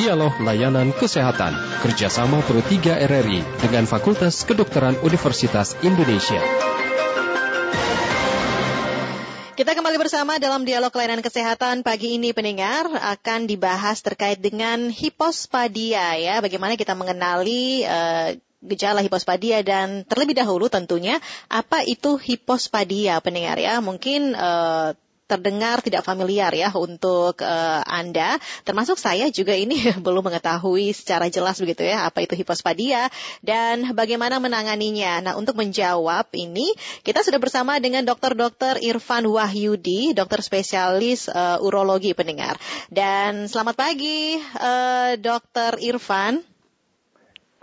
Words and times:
Dialog 0.00 0.32
Layanan 0.40 0.96
Kesehatan 0.96 1.52
kerjasama 1.84 2.40
Pro 2.48 2.64
3 2.64 3.04
RRI 3.04 3.44
dengan 3.60 3.84
Fakultas 3.84 4.48
Kedokteran 4.48 4.96
Universitas 5.04 5.76
Indonesia. 5.84 6.40
Kita 9.52 9.76
kembali 9.76 10.00
bersama 10.00 10.40
dalam 10.40 10.64
dialog 10.64 10.88
layanan 10.88 11.20
kesehatan 11.20 11.84
pagi 11.84 12.16
ini 12.16 12.32
pendengar 12.32 12.88
akan 12.88 13.44
dibahas 13.44 14.00
terkait 14.00 14.40
dengan 14.40 14.88
hipospadia 14.88 16.16
ya. 16.16 16.40
Bagaimana 16.40 16.80
kita 16.80 16.96
mengenali 16.96 17.84
uh, 17.84 18.32
gejala 18.64 19.04
hipospadia 19.04 19.60
dan 19.60 20.08
terlebih 20.08 20.32
dahulu 20.32 20.72
tentunya 20.72 21.20
apa 21.52 21.84
itu 21.84 22.16
hipospadia 22.16 23.20
pendengar 23.20 23.60
ya. 23.60 23.84
Mungkin 23.84 24.32
uh, 24.32 24.96
terdengar 25.30 25.78
tidak 25.78 26.02
familiar 26.02 26.50
ya 26.50 26.74
untuk 26.74 27.38
uh, 27.46 27.82
Anda, 27.86 28.42
termasuk 28.66 28.98
saya 28.98 29.30
juga 29.30 29.54
ini 29.54 29.78
belum 30.04 30.26
mengetahui 30.26 30.90
secara 30.90 31.30
jelas 31.30 31.62
begitu 31.62 31.86
ya 31.86 32.10
apa 32.10 32.26
itu 32.26 32.34
hipospadia 32.34 33.06
dan 33.46 33.94
bagaimana 33.94 34.42
menanganinya. 34.42 35.22
Nah, 35.22 35.34
untuk 35.38 35.54
menjawab 35.54 36.26
ini 36.34 36.74
kita 37.06 37.22
sudah 37.22 37.38
bersama 37.38 37.78
dengan 37.78 38.02
Dr. 38.02 38.34
Irfan 38.82 39.30
Wahyudi, 39.30 40.16
dokter 40.18 40.42
spesialis 40.42 41.30
uh, 41.30 41.62
urologi 41.62 42.10
pendengar. 42.16 42.58
Dan 42.90 43.46
selamat 43.46 43.78
pagi 43.78 44.34
uh, 44.58 45.14
Dr. 45.14 45.78
Irfan. 45.78 46.42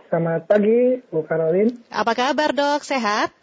Selamat 0.07 0.47
pagi, 0.47 1.03
Bu 1.11 1.27
Karolin. 1.27 1.67
Apa 1.91 2.15
kabar, 2.15 2.55
Dok? 2.55 2.79
Sehat? 2.79 3.35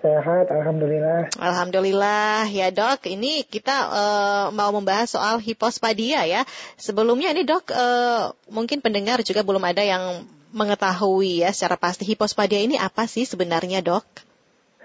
Sehat, 0.00 0.48
alhamdulillah. 0.48 1.28
Alhamdulillah 1.36 2.48
ya 2.48 2.72
dok. 2.72 3.04
Ini 3.04 3.44
kita 3.44 3.76
uh, 3.92 4.46
mau 4.48 4.72
membahas 4.72 5.12
soal 5.12 5.44
hipospadia 5.44 6.24
ya. 6.24 6.48
Sebelumnya 6.80 7.36
ini 7.36 7.44
dok, 7.44 7.68
uh, 7.68 8.32
mungkin 8.48 8.80
pendengar 8.80 9.20
juga 9.20 9.44
belum 9.44 9.60
ada 9.60 9.84
yang 9.84 10.24
mengetahui 10.56 11.44
ya 11.44 11.52
secara 11.52 11.76
pasti 11.76 12.08
hipospadia 12.08 12.64
ini 12.64 12.80
apa 12.80 13.04
sih 13.04 13.28
sebenarnya 13.28 13.84
dok? 13.84 14.04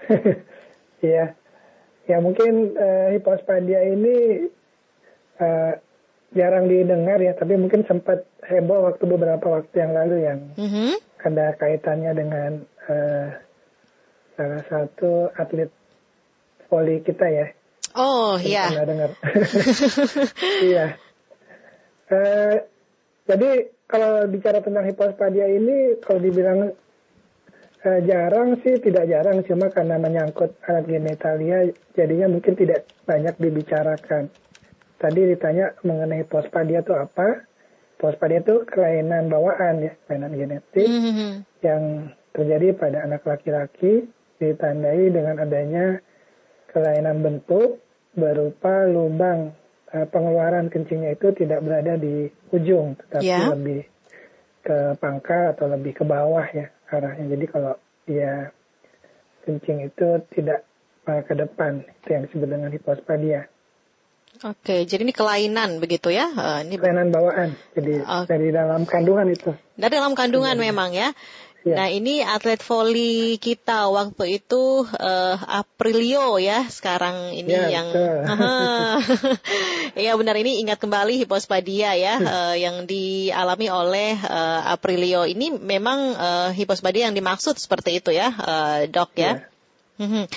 Iya, 0.96 1.36
ya 2.08 2.24
mungkin 2.24 2.72
uh, 2.72 3.12
hipospadia 3.12 3.84
ini 3.84 4.48
uh, 5.36 5.76
jarang 6.32 6.72
didengar 6.72 7.20
ya, 7.20 7.36
tapi 7.36 7.60
mungkin 7.60 7.84
sempat 7.84 8.24
heboh 8.40 8.88
waktu 8.88 9.04
beberapa 9.04 9.60
waktu 9.60 9.76
yang 9.76 9.92
lalu 9.92 10.16
yang 10.24 10.40
mm 10.56 10.66
-hmm. 10.66 10.92
ada 11.20 11.52
kaitannya 11.60 12.12
dengan 12.16 12.50
uh, 12.88 13.28
salah 14.36 14.62
satu 14.68 15.32
atlet 15.34 15.72
voli 16.68 17.00
kita 17.02 17.26
ya. 17.26 17.46
Oh 17.96 18.36
iya. 18.36 18.68
Pernah 18.68 18.86
dengar. 18.86 19.10
iya. 20.68 20.86
Uh, 22.06 22.54
jadi 23.26 23.72
kalau 23.88 24.28
bicara 24.30 24.60
tentang 24.62 24.84
hipospadia 24.86 25.48
ini, 25.50 25.98
kalau 26.04 26.20
dibilang 26.20 26.70
uh, 27.82 28.00
jarang 28.04 28.60
sih 28.62 28.78
tidak 28.78 29.08
jarang, 29.08 29.42
cuma 29.42 29.72
karena 29.72 29.96
menyangkut 29.98 30.54
alat 30.68 30.84
genitalia, 30.86 31.72
jadinya 31.96 32.30
mungkin 32.30 32.54
tidak 32.54 32.86
banyak 33.08 33.34
dibicarakan. 33.40 34.30
Tadi 34.96 35.20
ditanya 35.28 35.76
mengenai 35.82 36.24
hipospadia 36.24 36.84
itu 36.84 36.92
apa? 36.94 37.42
Hipospadia 37.96 38.44
itu 38.44 38.68
kelainan 38.68 39.32
bawaan 39.32 39.82
ya, 39.82 39.92
kelainan 40.04 40.36
genetik 40.36 40.88
mm 40.88 41.00
-hmm. 41.00 41.32
yang 41.64 41.82
terjadi 42.36 42.76
pada 42.76 43.08
anak 43.08 43.24
laki-laki 43.24 44.04
ditandai 44.36 45.10
dengan 45.12 45.36
adanya 45.40 46.00
kelainan 46.70 47.24
bentuk 47.24 47.80
berupa 48.16 48.88
lubang 48.88 49.52
uh, 49.92 50.06
pengeluaran 50.08 50.72
kencingnya 50.72 51.16
itu 51.16 51.32
tidak 51.36 51.60
berada 51.64 51.96
di 52.00 52.28
ujung 52.52 52.96
tetapi 52.96 53.24
yeah. 53.24 53.52
lebih 53.52 53.84
ke 54.66 54.98
pangkal 54.98 55.54
atau 55.54 55.70
lebih 55.70 55.94
ke 55.94 56.02
bawah 56.02 56.44
ya 56.50 56.66
arahnya. 56.90 57.38
Jadi 57.38 57.44
kalau 57.46 57.74
dia 58.06 58.50
kencing 59.46 59.86
itu 59.86 60.08
tidak 60.34 60.66
uh, 61.06 61.22
ke 61.22 61.34
depan 61.38 61.86
itu 61.86 62.08
yang 62.10 62.22
disebut 62.26 62.48
dengan 62.50 62.70
hipospadia. 62.74 63.46
Oke, 64.44 64.84
jadi 64.84 65.00
ini 65.00 65.16
kelainan 65.16 65.80
begitu 65.80 66.12
ya? 66.12 66.28
Uh, 66.28 66.60
ini 66.60 66.76
kelainan 66.76 67.08
bawaan. 67.08 67.56
Jadi 67.72 68.04
okay. 68.04 68.28
dari 68.28 68.48
dalam 68.52 68.84
kandungan 68.84 69.32
itu. 69.32 69.54
Dari 69.80 69.92
dalam 69.96 70.12
kandungan 70.12 70.56
ya. 70.58 70.60
memang 70.60 70.90
ya. 70.92 71.08
Ya. 71.66 71.82
Nah 71.82 71.88
ini 71.90 72.22
atlet 72.22 72.62
voli 72.62 73.42
kita 73.42 73.90
waktu 73.90 74.38
itu 74.38 74.86
uh, 74.86 75.34
Aprilio 75.50 76.38
ya 76.38 76.62
sekarang 76.70 77.34
ini 77.34 77.50
ya, 77.50 77.82
yang 77.82 77.90
Iya 80.06 80.14
benar 80.14 80.38
ini 80.38 80.62
ingat 80.62 80.78
kembali 80.78 81.26
hipospadia 81.26 81.98
ya 81.98 82.22
uh, 82.22 82.54
yang 82.54 82.86
dialami 82.86 83.66
oleh 83.66 84.14
uh, 84.14 84.70
Aprilio 84.78 85.26
ini 85.26 85.58
memang 85.58 86.14
uh, 86.14 86.48
hipospadia 86.54 87.10
yang 87.10 87.18
dimaksud 87.18 87.58
seperti 87.58 87.98
itu 87.98 88.14
ya 88.14 88.30
uh, 88.30 88.86
dok 88.86 89.10
ya. 89.18 89.42
ya. 89.98 90.30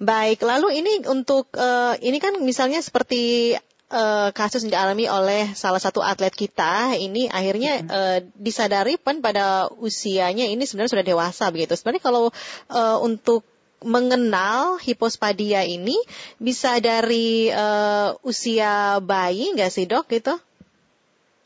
Baik 0.00 0.40
lalu 0.48 0.80
ini 0.80 1.04
untuk 1.12 1.52
uh, 1.60 1.92
ini 2.00 2.16
kan 2.24 2.40
misalnya 2.40 2.80
seperti 2.80 3.52
uh, 3.92 4.28
kasus 4.32 4.64
yang 4.64 4.72
dialami 4.76 5.08
oleh 5.08 5.52
salah 5.52 5.80
satu 5.80 6.04
atlet 6.04 6.32
kita 6.32 6.96
ini 6.96 7.28
akhirnya 7.28 7.72
uh, 7.88 8.18
disadari 8.36 9.00
kan 9.00 9.20
pada 9.24 9.68
usianya 9.80 10.48
ini 10.48 10.64
sebenarnya 10.64 10.92
sudah 10.98 11.06
dewasa 11.06 11.44
begitu. 11.52 11.76
Sebenarnya 11.76 12.04
kalau 12.04 12.30
uh, 12.72 12.98
untuk 13.00 13.44
mengenal 13.78 14.82
hipospadia 14.82 15.62
ini 15.62 15.94
bisa 16.42 16.82
dari 16.82 17.46
uh, 17.50 18.18
usia 18.26 18.98
bayi 18.98 19.54
nggak 19.54 19.70
sih 19.70 19.86
dok 19.86 20.10
gitu? 20.10 20.34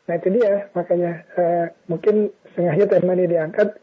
Nah 0.09 0.15
itu 0.19 0.29
dia 0.35 0.73
makanya 0.73 1.29
uh, 1.37 1.67
mungkin 1.87 2.33
sengaja 2.57 2.89
tema 2.89 3.13
ini 3.15 3.31
diangkat 3.31 3.77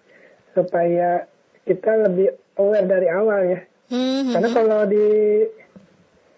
supaya 0.58 1.30
kita 1.64 2.10
lebih 2.10 2.34
aware 2.58 2.88
dari 2.90 3.08
awal 3.08 3.42
ya. 3.46 3.60
Hmm, 3.90 4.34
Karena 4.34 4.50
hmm. 4.50 4.58
kalau 4.58 4.82
di 4.90 5.08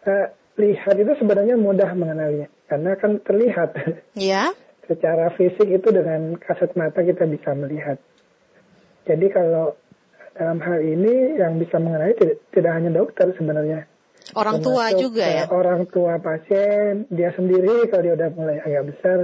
uh, 0.08 0.28
lihat 0.59 0.95
itu 1.00 1.13
sebenarnya 1.19 1.56
mudah 1.56 1.91
mengenalinya 1.95 2.47
karena 2.67 2.95
kan 3.00 3.19
terlihat. 3.23 3.69
Ya. 4.17 4.51
Secara 4.89 5.31
fisik 5.39 5.72
itu 5.72 5.88
dengan 5.88 6.35
kasat 6.35 6.75
mata 6.75 7.00
kita 7.00 7.23
bisa 7.23 7.56
melihat. 7.56 7.95
Jadi 9.07 9.31
kalau 9.31 9.79
dalam 10.35 10.59
hal 10.59 10.79
ini 10.84 11.40
yang 11.40 11.56
bisa 11.59 11.79
mengenali 11.79 12.11
tidak, 12.19 12.38
tidak 12.51 12.72
hanya 12.75 12.91
dokter 12.91 13.31
sebenarnya. 13.35 13.88
Orang 14.35 14.59
tua 14.63 14.91
juga 14.95 15.25
ya. 15.28 15.45
Orang 15.47 15.88
tua 15.91 16.19
pasien, 16.19 17.07
dia 17.11 17.31
sendiri 17.35 17.88
kalau 17.88 18.03
dia 18.03 18.13
udah 18.16 18.29
mulai 18.35 18.57
agak 18.63 18.84
besar, 18.95 19.19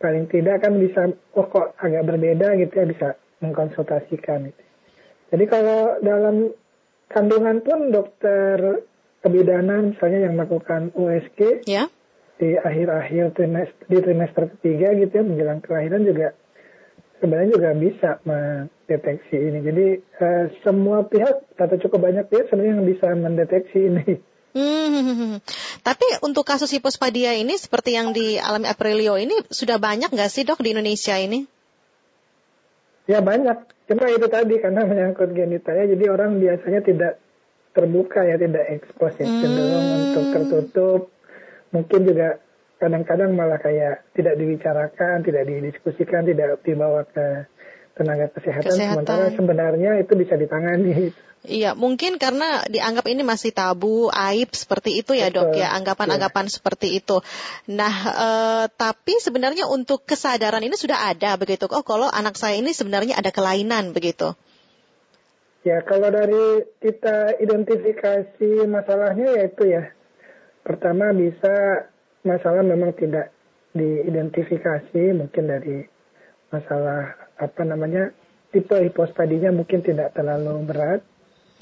paling 0.00 0.28
tidak 0.28 0.60
kan 0.60 0.76
bisa, 0.76 1.12
oh 1.36 1.46
kok 1.48 1.76
agak 1.80 2.04
berbeda 2.04 2.56
gitu 2.60 2.72
ya 2.72 2.86
bisa 2.88 3.08
mengkonsultasikan. 3.40 4.52
Gitu. 4.52 4.62
Jadi 5.32 5.44
kalau 5.48 5.96
dalam 6.04 6.52
kandungan 7.08 7.60
pun 7.64 7.92
dokter 7.92 8.84
kebidanan 9.24 9.96
misalnya 9.96 10.28
yang 10.28 10.36
melakukan 10.36 10.92
USG 10.92 11.64
ya. 11.64 11.88
di 12.36 12.60
akhir-akhir 12.60 13.32
trimester, 13.32 13.84
di 13.88 13.98
trimester 14.04 14.44
ketiga 14.58 14.92
gitu 14.92 15.12
ya 15.16 15.24
menjelang 15.24 15.64
kelahiran 15.64 16.04
juga 16.04 16.36
sebenarnya 17.24 17.50
juga 17.56 17.70
bisa 17.72 18.10
mendeteksi 18.28 19.36
ini. 19.40 19.58
Jadi 19.64 19.86
uh, 20.20 20.44
semua 20.60 21.08
pihak 21.08 21.56
atau 21.56 21.76
cukup 21.80 22.12
banyak 22.12 22.28
pihak 22.28 22.52
sebenarnya 22.52 22.72
yang 22.76 22.84
bisa 22.84 23.06
mendeteksi 23.16 23.80
ini. 23.80 24.06
Hmm, 24.54 25.42
tapi 25.82 26.06
untuk 26.22 26.46
kasus 26.46 26.70
hipospadia 26.70 27.34
ini 27.34 27.58
seperti 27.58 27.98
yang 27.98 28.14
dialami 28.14 28.70
Aprilio 28.70 29.18
ini 29.18 29.34
sudah 29.50 29.82
banyak 29.82 30.14
nggak 30.14 30.30
sih 30.30 30.46
dok 30.46 30.62
di 30.62 30.70
Indonesia 30.70 31.18
ini? 31.18 31.42
Ya 33.10 33.18
banyak, 33.18 33.66
cuma 33.90 34.06
itu 34.08 34.26
tadi 34.30 34.54
karena 34.62 34.86
menyangkut 34.86 35.34
genitalia, 35.34 35.90
jadi 35.90 36.04
orang 36.06 36.38
biasanya 36.38 36.80
tidak 36.86 37.12
terbuka 37.74 38.22
ya 38.22 38.38
tidak 38.38 38.64
ekspos 38.80 39.12
ya 39.18 39.26
cenderung 39.26 39.84
hmm. 39.84 39.96
untuk 40.00 40.24
tertutup 40.30 41.00
mungkin 41.74 42.00
juga 42.06 42.38
kadang-kadang 42.78 43.34
malah 43.34 43.58
kayak 43.58 44.06
tidak 44.14 44.38
dibicarakan 44.38 45.26
tidak 45.26 45.42
didiskusikan 45.50 46.22
tidak 46.22 46.62
dibawa 46.62 47.02
ke 47.04 47.50
tenaga 47.94 48.30
kesehatan, 48.30 48.74
kesehatan. 48.74 49.06
sementara 49.06 49.26
sebenarnya 49.34 49.90
itu 50.02 50.12
bisa 50.18 50.34
ditangani 50.34 51.14
Iya, 51.44 51.76
mungkin 51.76 52.16
karena 52.16 52.64
dianggap 52.72 53.04
ini 53.04 53.20
masih 53.20 53.52
tabu, 53.52 54.08
aib 54.08 54.48
seperti 54.56 55.04
itu 55.04 55.12
ya 55.12 55.28
dok 55.28 55.52
ya, 55.52 55.76
anggapan-anggapan 55.76 56.48
ya. 56.48 56.52
seperti 56.56 56.96
itu. 56.96 57.20
Nah, 57.68 57.94
e, 58.08 58.28
tapi 58.72 59.20
sebenarnya 59.20 59.68
untuk 59.68 60.08
kesadaran 60.08 60.64
ini 60.64 60.72
sudah 60.72 61.12
ada 61.12 61.36
begitu. 61.36 61.68
Oh, 61.68 61.84
kalau 61.84 62.08
anak 62.08 62.40
saya 62.40 62.56
ini 62.56 62.72
sebenarnya 62.72 63.20
ada 63.20 63.28
kelainan 63.28 63.92
begitu. 63.92 64.32
Ya, 65.64 65.80
kalau 65.80 66.12
dari 66.12 66.68
kita 66.84 67.40
identifikasi 67.40 68.68
masalahnya 68.68 69.40
yaitu 69.40 69.72
ya, 69.72 69.88
pertama 70.60 71.16
bisa 71.16 71.88
masalah 72.20 72.60
memang 72.60 72.92
tidak 72.92 73.32
diidentifikasi, 73.72 75.16
mungkin 75.16 75.48
dari 75.48 75.88
masalah 76.52 77.16
apa 77.40 77.62
namanya 77.64 78.12
tipe 78.52 78.76
hipospadinya 78.76 79.56
mungkin 79.56 79.80
tidak 79.80 80.12
terlalu 80.12 80.68
berat. 80.68 81.00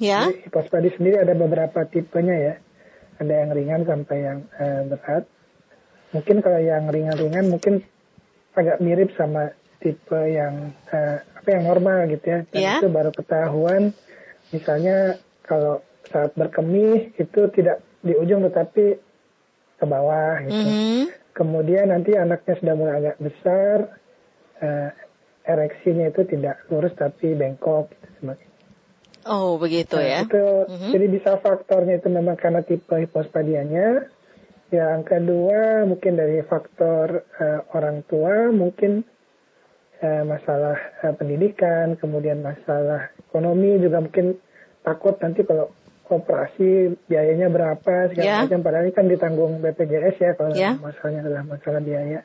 Ya. 0.02 0.26
Jadi, 0.26 0.50
hipospadi 0.50 0.88
sendiri 0.98 1.22
ada 1.22 1.38
beberapa 1.38 1.86
tipenya 1.86 2.36
ya, 2.36 2.54
ada 3.22 3.34
yang 3.38 3.50
ringan 3.54 3.82
sampai 3.86 4.18
yang 4.18 4.38
eh, 4.58 4.82
berat. 4.82 5.30
Mungkin 6.10 6.42
kalau 6.42 6.58
yang 6.58 6.90
ringan-ringan 6.90 7.54
mungkin 7.54 7.86
agak 8.58 8.82
mirip 8.82 9.14
sama 9.14 9.54
tipe 9.82 10.20
yang 10.30 10.70
uh, 10.88 11.18
apa 11.42 11.48
yang 11.50 11.62
normal 11.66 12.06
gitu 12.08 12.24
ya. 12.24 12.38
Dan 12.48 12.60
Ya. 12.62 12.74
itu 12.78 12.88
baru 12.88 13.10
ketahuan 13.10 13.90
misalnya 14.54 15.18
kalau 15.42 15.82
saat 16.08 16.32
berkemih 16.38 17.12
itu 17.18 17.40
tidak 17.50 17.82
di 18.00 18.14
ujung 18.14 18.46
tetapi 18.46 18.98
ke 19.78 19.84
bawah 19.84 20.38
gitu. 20.46 20.68
Mhm. 20.70 21.02
Kemudian 21.32 21.90
nanti 21.90 22.14
anaknya 22.14 22.54
sudah 22.60 22.74
mulai 22.76 22.94
agak 23.00 23.16
besar, 23.18 23.98
eh, 24.60 24.90
ereksinya 25.42 26.12
itu 26.12 26.22
tidak 26.28 26.62
lurus 26.70 26.92
tapi 26.94 27.34
bengkok. 27.34 27.90
Gitu, 27.90 28.06
sebagainya. 28.20 28.50
Oh, 29.22 29.54
begitu 29.58 29.96
Nah, 29.96 30.06
ya. 30.06 30.20
Itu, 30.26 30.46
Mhm. 30.66 30.90
Jadi 30.92 31.06
bisa 31.08 31.30
faktornya 31.38 31.98
itu 31.98 32.08
memang 32.10 32.34
karena 32.38 32.62
tipe 32.62 32.94
hipospadianya. 32.94 34.10
Yang 34.72 35.00
kedua 35.04 35.84
mungkin 35.84 36.16
dari 36.16 36.42
faktor 36.44 37.24
eh, 37.38 37.60
orang 37.74 38.02
tua, 38.06 38.50
mungkin 38.50 39.04
eh, 40.02 40.22
masalah 40.26 40.76
eh, 41.00 41.14
pendidikan, 41.14 41.94
kemudian 41.96 42.42
masalah 42.42 43.08
ekonomi 43.30 43.78
juga 43.78 44.02
mungkin 44.02 44.34
takut 44.82 45.14
nanti 45.22 45.46
kalau 45.46 45.70
operasi 46.12 46.92
biayanya 47.08 47.48
berapa 47.48 48.12
segala 48.12 48.26
Ya. 48.26 48.36
macam. 48.44 48.60
Padahal 48.60 48.84
ini 48.84 48.92
kan 48.92 49.06
ditanggung 49.08 49.52
BPJS 49.64 50.16
ya 50.20 50.30
kalau 50.36 50.52
Ya. 50.52 50.76
masalahnya 50.76 51.24
adalah 51.24 51.42
masalah 51.48 51.80
biaya. 51.80 52.20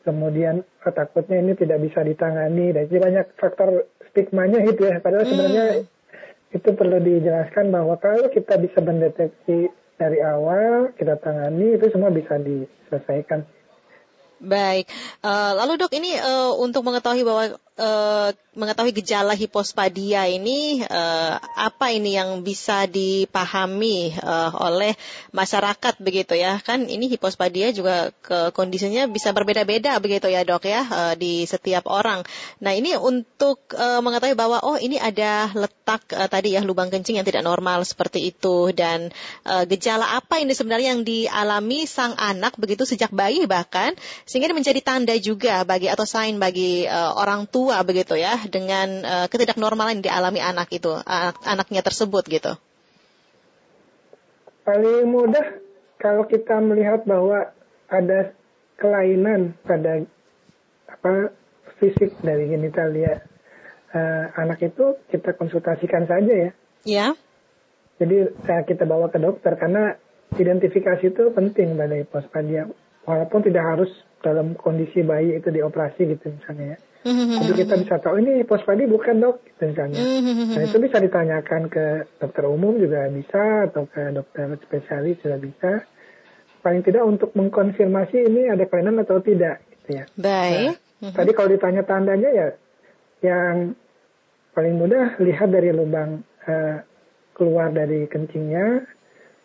Kemudian 0.00 0.62
eh, 0.62 0.92
takutnya 0.94 1.42
ini 1.42 1.52
tidak 1.58 1.82
bisa 1.82 2.00
ditangani 2.00 2.70
dan 2.72 2.86
jadi 2.86 3.00
banyak 3.00 3.26
faktor 3.36 3.84
stigmanya 4.12 4.62
gitu 4.64 4.86
ya. 4.86 5.02
Padahal 5.02 5.26
Hmm. 5.26 5.32
sebenarnya 5.32 5.66
itu 6.50 6.68
perlu 6.74 6.98
dijelaskan 6.98 7.70
bahwa 7.70 7.94
kalau 7.98 8.26
kita 8.28 8.58
bisa 8.58 8.78
mendeteksi 8.82 9.70
dari 10.00 10.18
awal, 10.24 10.90
kita 10.96 11.20
tangani 11.20 11.76
itu 11.76 11.92
semua 11.92 12.08
bisa 12.08 12.40
diselesaikan. 12.40 13.44
Baik, 14.40 14.88
Eh, 15.20 15.52
lalu 15.52 15.76
dok 15.76 15.92
ini 15.92 16.16
eh, 16.16 16.52
untuk 16.56 16.80
mengetahui 16.80 17.22
bahwa 17.28 17.44
eh, 17.80 18.30
mengetahui 18.50 18.90
gejala 18.90 19.32
hipospadia 19.38 20.26
ini 20.26 20.82
eh, 20.82 21.34
apa 21.38 21.94
ini 21.94 22.18
yang 22.18 22.42
bisa 22.42 22.84
dipahami 22.90 24.10
eh, 24.10 24.50
oleh 24.58 24.92
masyarakat 25.30 26.02
begitu 26.02 26.34
ya 26.34 26.58
kan 26.60 26.90
ini 26.90 27.06
hipospadia 27.06 27.70
juga 27.70 28.10
ke 28.20 28.50
kondisinya 28.50 29.06
bisa 29.06 29.30
berbeda-beda 29.30 29.96
begitu 30.02 30.26
ya 30.28 30.42
dok 30.44 30.66
ya 30.66 30.82
eh, 30.82 31.14
di 31.14 31.46
setiap 31.46 31.86
orang. 31.86 32.26
Nah 32.58 32.74
ini 32.74 32.98
untuk 32.98 33.62
eh, 33.72 34.02
mengetahui 34.02 34.34
bahwa 34.34 34.60
oh 34.66 34.76
ini 34.76 34.98
ada 34.98 35.48
letak 35.54 36.10
eh, 36.12 36.26
tadi 36.26 36.58
ya 36.58 36.66
lubang 36.66 36.90
kencing 36.90 37.22
yang 37.22 37.26
tidak 37.26 37.46
normal 37.46 37.86
seperti 37.86 38.34
itu 38.34 38.74
dan 38.74 39.14
eh, 39.46 39.64
gejala 39.70 40.18
apa 40.18 40.42
ini 40.42 40.52
sebenarnya 40.52 40.98
yang 40.98 41.06
dialami 41.06 41.86
sang 41.86 42.18
anak 42.18 42.58
begitu 42.58 42.82
sejak 42.82 43.14
bayi 43.14 43.46
bahkan 43.46 43.94
sehingga 44.26 44.50
menjadi 44.50 44.82
tanda 44.82 45.14
juga 45.22 45.62
bagi 45.62 45.86
atau 45.86 46.02
sign 46.02 46.42
bagi 46.42 46.82
eh, 46.82 47.12
orang 47.14 47.46
tua 47.46 47.69
begitu 47.86 48.18
ya 48.18 48.34
dengan 48.50 48.88
eh, 49.02 49.26
ketidaknormalan 49.30 49.98
yang 50.00 50.04
dialami 50.04 50.40
anak 50.42 50.68
itu 50.74 50.90
anak 51.06 51.38
anaknya 51.46 51.82
tersebut 51.86 52.24
gitu. 52.26 52.52
Paling 54.66 55.08
mudah 55.08 55.60
kalau 56.00 56.24
kita 56.26 56.58
melihat 56.62 57.04
bahwa 57.04 57.52
ada 57.90 58.32
kelainan 58.80 59.52
pada 59.66 60.04
apa 60.88 61.34
fisik 61.80 62.16
dari 62.24 62.48
genitalia 62.48 63.24
eh, 63.92 64.24
anak 64.36 64.60
itu 64.64 64.96
kita 65.12 65.36
konsultasikan 65.36 66.08
saja 66.08 66.32
ya. 66.32 66.50
Ya. 66.84 67.06
Jadi 68.00 68.32
eh, 68.32 68.62
kita 68.64 68.88
bawa 68.88 69.12
ke 69.12 69.20
dokter 69.20 69.54
karena 69.60 69.96
identifikasi 70.38 71.04
itu 71.04 71.34
penting 71.34 71.76
pada 71.76 71.96
hipospadia. 71.98 72.70
Walaupun 73.04 73.40
tidak 73.44 73.64
harus 73.64 73.90
dalam 74.20 74.52
kondisi 74.54 75.00
bayi 75.00 75.40
itu 75.40 75.48
dioperasi 75.48 76.16
gitu 76.16 76.32
misalnya 76.36 76.76
ya. 76.76 76.78
Jadi 77.00 77.52
kita 77.64 77.74
bisa 77.80 77.96
tahu 77.96 78.20
ini 78.20 78.44
hipospadia 78.44 78.84
bukan 78.84 79.24
dok 79.24 79.40
gitu 79.48 79.72
misalnya. 79.72 80.00
Nah 80.52 80.62
itu 80.68 80.76
bisa 80.76 81.00
ditanyakan 81.00 81.72
ke 81.72 82.04
dokter 82.20 82.44
umum 82.44 82.76
juga 82.76 83.08
bisa 83.08 83.72
atau 83.72 83.88
ke 83.88 84.12
dokter 84.12 84.60
spesialis 84.68 85.16
juga 85.24 85.36
bisa. 85.40 85.72
Paling 86.60 86.84
tidak 86.84 87.08
untuk 87.08 87.32
mengkonfirmasi 87.32 88.28
ini 88.28 88.52
ada 88.52 88.68
kelainan 88.68 89.00
atau 89.00 89.16
tidak 89.24 89.64
gitu 89.72 89.96
ya. 89.96 90.04
Baik. 90.20 90.76
Nah, 91.00 91.16
Tadi 91.16 91.30
kalau 91.32 91.48
ditanya 91.48 91.82
tandanya 91.88 92.28
ya 92.28 92.48
yang 93.24 93.72
paling 94.52 94.76
mudah 94.76 95.16
lihat 95.24 95.48
dari 95.48 95.72
lubang 95.72 96.20
eh, 96.44 96.84
keluar 97.32 97.72
dari 97.72 98.04
kencingnya. 98.12 98.84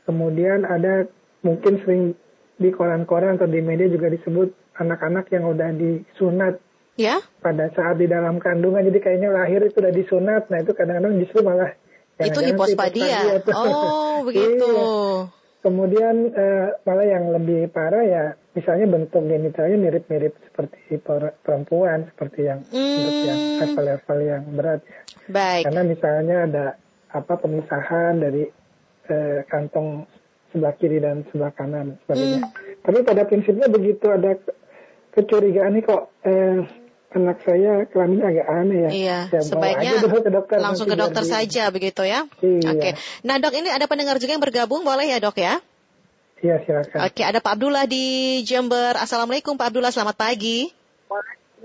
Kemudian 0.04 0.68
ada 0.68 1.07
mungkin 1.40 1.80
sering 1.88 2.19
di 2.60 2.69
koran-koran 2.75 3.40
atau 3.40 3.48
di 3.48 3.63
media 3.63 3.88
juga 3.88 4.12
disebut 4.12 4.52
anak-anak 4.75 5.31
yang 5.31 5.48
udah 5.48 5.72
disunat 5.72 6.60
Ya. 6.95 7.19
pada 7.39 7.68
saat 7.69 7.95
di 7.95 8.07
dalam 8.07 8.39
kandungan 8.39 8.80
jadi 8.86 9.00
kayaknya 9.00 9.30
lahir 9.30 9.59
itu 9.62 9.75
udah 9.75 9.92
disunat 9.92 10.47
nah 10.47 10.57
itu 10.57 10.71
kadang-kadang 10.71 11.19
justru 11.19 11.39
malah 11.42 11.75
Itu 12.15 12.39
hipospadia. 12.39 13.44
tuh. 13.44 13.51
Oh, 13.51 14.24
begitu. 14.27 14.63
Iya. 14.63 15.27
kemudian 15.59 16.15
eh, 16.30 16.68
malah 16.81 17.03
yang 17.03 17.25
lebih 17.31 17.68
parah 17.68 18.00
ya 18.01 18.24
misalnya 18.53 18.86
bentuk 18.88 19.19
genitalnya 19.21 19.75
mirip-mirip 19.75 20.38
seperti 20.42 20.77
per- 20.97 21.36
perempuan 21.38 22.07
seperti 22.07 22.45
yang 22.45 22.63
bentuk 22.63 23.15
yang 23.25 23.39
Hmm. 23.42 23.59
level-level 23.59 24.18
yang 24.21 24.44
berat 24.51 24.81
ya 24.81 25.00
Baik. 25.27 25.63
karena 25.65 25.81
misalnya 25.83 26.38
ada 26.44 26.65
apa 27.09 27.33
pemisahan 27.36 28.13
dari 28.15 28.45
eh, 29.06 29.39
kantong 29.45 30.06
sebelah 30.50 30.74
kiri 30.74 30.97
dan 30.97 31.27
sebelah 31.27 31.51
kanan 31.51 32.00
sebagainya. 32.01 32.42
Hmm. 32.42 32.53
Tapi 32.81 33.00
pada 33.01 33.21
prinsipnya 33.24 33.68
begitu 33.68 34.06
ada 34.07 34.33
ke- 34.33 34.56
kecurigaan 35.13 35.74
nih 35.74 35.83
kok 35.83 36.03
eh, 36.24 36.62
anak 37.15 37.39
saya 37.41 37.88
kelaminnya 37.88 38.27
agak 38.27 38.47
aneh 38.50 38.77
ya. 38.77 38.89
Iya, 38.91 39.17
Ya, 39.25 39.39
bawa 39.39 39.47
sebaiknya 39.47 39.91
aja 39.95 40.07
ke 40.19 40.29
dokter. 40.29 40.57
langsung 40.59 40.85
ke 40.85 40.95
dokter 40.95 41.23
biar 41.23 41.31
saja 41.31 41.63
begitu 41.71 42.01
ya. 42.03 42.27
Iya. 42.39 42.69
Oke. 42.69 42.89
Nah, 43.23 43.35
Dok 43.39 43.56
ini 43.56 43.69
ada 43.71 43.88
pendengar 43.88 44.19
juga 44.19 44.35
yang 44.35 44.44
bergabung 44.44 44.83
boleh 44.83 45.07
ya, 45.07 45.17
Dok 45.17 45.38
ya? 45.38 45.63
Iya 46.38 46.56
silakan. 46.62 47.00
Oke, 47.07 47.23
ada 47.23 47.39
Pak 47.39 47.56
Abdullah 47.56 47.88
di 47.88 48.06
Jember. 48.44 48.94
Assalamualaikum 48.95 49.56
Pak 49.56 49.71
Abdullah, 49.71 49.89
selamat 49.89 50.13
pagi. 50.13 50.67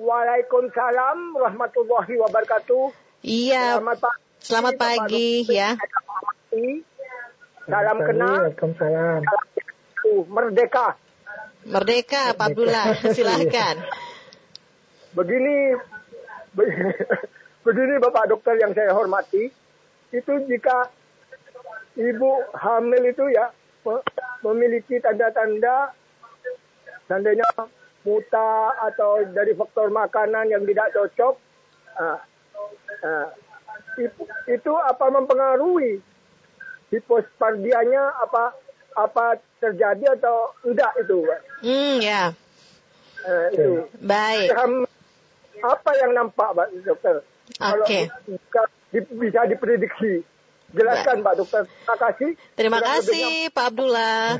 Waalaikumsalam 0.01 1.35
warahmatullahi 1.35 2.15
wabarakatuh. 2.17 2.85
Iya, 3.21 3.77
Selamat 3.77 3.99
pagi. 4.01 4.21
selamat 4.41 4.75
pagi 4.75 5.31
ya. 5.45 5.71
Salam 7.67 7.97
Pagi, 7.99 8.07
kenal. 8.09 8.37
Waalaikumsalam. 8.49 9.21
Uh, 10.01 10.23
Merdeka. 10.27 10.97
Merdeka 11.63 12.33
Pak 12.33 12.47
Abdullah, 12.49 12.87
silahkan. 13.17 13.77
Begini, 15.11 15.75
be- 16.55 16.71
begini 17.67 17.95
Bapak 17.99 18.31
Dokter 18.31 18.55
yang 18.59 18.71
saya 18.75 18.95
hormati, 18.95 19.51
itu 20.11 20.33
jika 20.47 20.91
ibu 21.99 22.31
hamil 22.55 23.03
itu 23.11 23.25
ya 23.31 23.51
me- 23.87 24.05
memiliki 24.47 25.03
tanda-tanda 25.03 25.95
tandanya 27.11 27.47
muta 28.07 28.51
atau 28.87 29.27
dari 29.35 29.53
faktor 29.53 29.91
makanan 29.91 30.49
yang 30.49 30.63
tidak 30.63 30.95
cocok, 30.95 31.35
ah, 31.99 32.19
ah, 33.03 33.29
itu, 33.99 34.23
itu 34.47 34.73
apa 34.73 35.07
mempengaruhi 35.11 36.01
hipospardianya 36.91 38.03
apa 38.25 38.55
apa 38.99 39.39
terjadi 39.63 40.19
atau 40.19 40.51
enggak 40.67 40.93
itu? 40.99 41.19
Hmm, 41.63 41.97
ya. 42.03 42.23
Eh, 43.21 43.47
itu. 43.55 43.73
Baik. 44.03 44.49
Ham- 44.57 44.90
apa 45.63 45.91
yang 46.01 46.11
nampak 46.17 46.51
Pak 46.57 46.67
Dokter? 46.83 47.23
Kalau 47.57 47.87
Oke. 47.87 48.09
bisa, 48.29 48.63
di- 48.93 49.15
bisa 49.17 49.41
diprediksi. 49.47 50.23
Jelaskan 50.71 51.27
Pak 51.27 51.35
Dokter. 51.35 51.63
Terima 51.67 51.97
kasih. 51.99 52.31
Terima 52.55 52.81
kasih 52.81 53.51
Pak 53.51 53.65
Abdullah. 53.75 54.39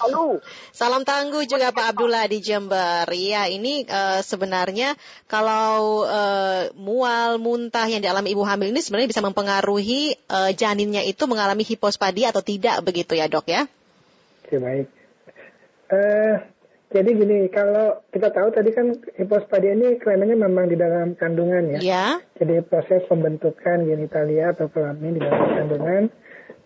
Lalu, 0.00 0.40
Salam 0.72 1.04
tangguh 1.04 1.44
juga 1.44 1.76
Pak 1.76 1.92
Abdullah 1.92 2.24
di 2.24 2.40
Jember. 2.40 3.04
Iya, 3.04 3.52
ini 3.52 3.84
eh, 3.84 4.20
sebenarnya 4.24 4.96
kalau 5.28 6.08
eh, 6.08 6.72
mual, 6.72 7.36
muntah 7.36 7.84
yang 7.84 8.00
dialami 8.00 8.32
ibu 8.32 8.40
hamil 8.40 8.72
ini 8.72 8.80
sebenarnya 8.80 9.12
bisa 9.12 9.20
mempengaruhi 9.20 10.16
eh, 10.16 10.50
janinnya 10.56 11.04
itu 11.04 11.28
mengalami 11.28 11.68
hipospadia 11.68 12.32
atau 12.32 12.40
tidak 12.40 12.80
begitu 12.80 13.12
ya 13.12 13.28
dok 13.28 13.44
ya? 13.44 13.68
Oke 14.48 14.56
baik. 14.56 14.88
Eh, 15.92 16.34
jadi 16.90 17.10
gini, 17.14 17.46
kalau 17.54 18.02
kita 18.10 18.34
tahu 18.34 18.50
tadi 18.50 18.74
kan 18.74 18.90
hipospadia 19.14 19.78
ini 19.78 19.94
kelaminnya 20.02 20.34
memang 20.42 20.66
di 20.66 20.74
dalam 20.74 21.14
kandungan 21.14 21.78
ya. 21.78 21.80
Ya. 21.80 22.06
Jadi 22.34 22.66
proses 22.66 23.06
pembentukan 23.06 23.86
genitalia 23.86 24.50
atau 24.50 24.66
kelamin 24.66 25.14
di 25.14 25.22
dalam 25.22 25.54
kandungan. 25.54 26.02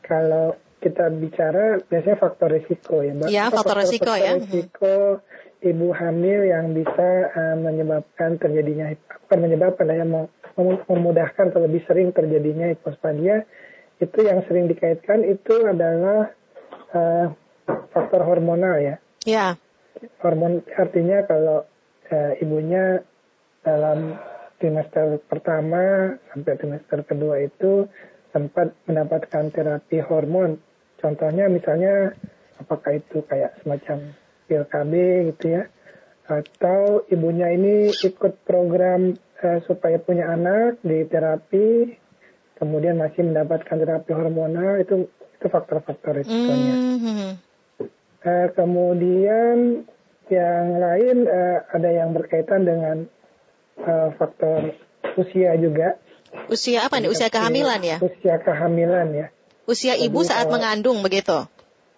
Kalau 0.01 0.57
kita 0.81 1.13
bicara 1.13 1.77
biasanya 1.85 2.17
faktor 2.17 2.57
risiko 2.57 3.05
ya, 3.05 3.13
Mbak. 3.13 3.29
Ya, 3.29 3.43
Apa 3.49 3.61
faktor 3.61 3.77
risiko 3.85 4.13
ya. 4.17 4.33
risiko 4.41 5.21
ibu 5.65 5.89
hamil 5.93 6.41
yang 6.45 6.73
bisa 6.73 7.09
eh, 7.33 7.57
menyebabkan 7.57 8.37
terjadinya 8.37 8.93
bukan 9.25 9.39
menyebabkan 9.41 9.89
ya 9.89 10.05
mem- 10.05 10.29
mem- 10.61 10.85
memudahkan 10.85 11.53
atau 11.57 11.65
lebih 11.65 11.81
sering 11.89 12.13
terjadinya 12.13 12.69
hipospadia 12.69 13.49
itu 13.97 14.19
yang 14.21 14.45
sering 14.45 14.69
dikaitkan 14.69 15.25
itu 15.25 15.65
adalah 15.65 16.29
eh, 16.93 17.27
faktor 17.93 18.29
hormonal 18.29 18.77
ya 18.77 18.97
Ya. 19.25 19.57
Hormon 20.23 20.63
artinya 20.75 21.25
kalau 21.27 21.65
uh, 22.11 22.33
ibunya 22.43 23.01
dalam 23.65 24.19
trimester 24.59 25.19
pertama 25.25 26.15
sampai 26.33 26.53
trimester 26.57 27.05
kedua 27.05 27.43
itu 27.43 27.89
sempat 28.35 28.75
mendapatkan 28.91 29.51
terapi 29.55 30.03
hormon. 30.03 30.59
Contohnya 30.99 31.47
misalnya 31.47 32.17
apakah 32.59 32.99
itu 32.99 33.23
kayak 33.29 33.61
semacam 33.63 34.17
pil 34.51 34.65
KB 34.67 34.93
gitu 35.33 35.47
ya, 35.55 35.63
atau 36.27 37.07
ibunya 37.13 37.53
ini 37.55 37.93
ikut 37.93 38.43
program 38.43 39.15
uh, 39.45 39.61
supaya 39.69 40.01
punya 40.03 40.33
anak 40.33 40.83
di 40.83 41.07
terapi, 41.07 41.95
kemudian 42.59 42.99
masih 42.99 43.23
mendapatkan 43.23 43.77
terapi 43.77 44.11
hormonal 44.11 44.81
itu 44.83 45.07
itu 45.39 45.47
faktor-faktor 45.53 46.25
risikonya. 46.25 46.75
Mm 46.75 46.99
-hmm. 46.99 47.31
Uh, 48.25 48.49
kemudian 48.57 49.85
yang 50.33 50.67
lain 50.81 51.29
uh, 51.29 51.59
ada 51.69 51.91
yang 51.93 52.17
berkaitan 52.17 52.65
dengan 52.65 52.97
uh, 53.85 54.09
faktor 54.17 54.73
usia 55.21 55.55
juga. 55.61 56.01
Usia 56.51 56.89
apa 56.89 56.99
nih? 56.99 57.13
Usia 57.13 57.29
kehamilan 57.31 57.81
ya? 57.85 57.97
Usia 58.01 58.41
kehamilan 58.41 59.09
ya. 59.15 59.27
Usia 59.65 59.95
ibu 59.97 60.25
Jadi, 60.25 60.29
saat 60.33 60.47
mengandung 60.51 61.01
begitu? 61.05 61.47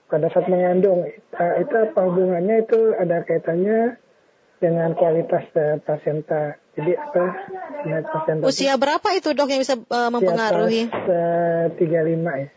Pada 0.06 0.26
saat 0.30 0.46
mengandung, 0.46 1.02
uh, 1.34 1.54
itu 1.62 1.74
apa 1.74 2.00
hubungannya 2.06 2.62
itu 2.62 2.94
ada 2.94 3.26
kaitannya 3.26 3.98
dengan 4.62 4.94
kualitas 4.94 5.46
uh, 5.56 5.78
placenta. 5.82 6.58
Jadi 6.76 6.92
apa? 6.92 7.24
Usia 8.44 8.76
berapa 8.76 9.08
itu 9.16 9.32
dok 9.32 9.48
yang 9.48 9.62
bisa 9.64 9.80
uh, 9.80 10.10
mempengaruhi? 10.12 10.86
Di 10.86 10.92
atas, 10.92 11.72
uh, 11.72 11.80
35 11.80 12.42
ya. 12.44 12.48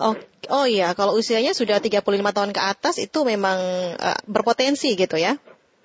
Oh, 0.00 0.16
oh 0.48 0.64
iya, 0.64 0.96
kalau 0.96 1.12
usianya 1.16 1.52
sudah 1.52 1.76
35 1.80 2.00
tahun 2.32 2.50
ke 2.56 2.62
atas 2.62 2.96
itu 2.96 3.28
memang 3.28 3.58
uh, 4.00 4.18
berpotensi 4.24 4.96
gitu 4.96 5.20
ya? 5.20 5.36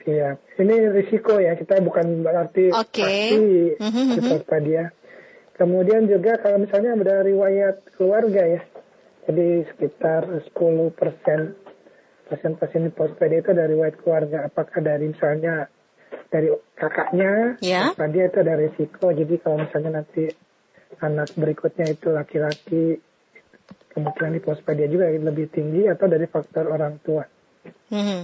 Iya, 0.07 0.39
ini 0.63 0.75
risiko 0.95 1.35
ya. 1.35 1.59
Kita 1.59 1.83
bukan 1.83 2.23
berarti 2.23 2.71
okay. 2.71 3.35
pasti 3.35 3.51
mm-hmm. 3.83 4.63
dia. 4.63 4.95
Kemudian 5.59 6.07
juga 6.07 6.39
kalau 6.39 6.63
misalnya 6.63 6.95
ada 6.95 7.27
riwayat 7.27 7.83
keluarga 7.99 8.45
ya, 8.47 8.61
jadi 9.27 9.67
sekitar 9.73 10.47
10 10.55 10.95
persen 10.95 11.59
pasien-pasien 12.31 12.87
hipospadia 12.87 13.43
itu 13.43 13.51
dari 13.51 13.75
riwayat 13.75 13.95
keluarga. 13.99 14.47
Apakah 14.47 14.79
dari 14.79 15.11
misalnya 15.11 15.67
dari 16.31 16.51
kakaknya, 16.79 17.59
yeah. 17.59 17.91
dia 18.07 18.31
itu 18.31 18.37
ada 18.39 18.55
risiko. 18.55 19.11
Jadi 19.11 19.35
kalau 19.43 19.67
misalnya 19.67 20.03
nanti 20.03 20.31
anak 21.03 21.35
berikutnya 21.35 21.91
itu 21.91 22.07
laki-laki, 22.15 23.03
kemungkinan 23.97 24.37
hipospadia 24.37 24.85
juga 24.85 25.09
lebih 25.09 25.49
tinggi 25.49 25.89
atau 25.89 26.05
dari 26.05 26.29
faktor 26.29 26.69
orang 26.69 27.01
tua. 27.01 27.25
Mm-hmm. 27.89 28.21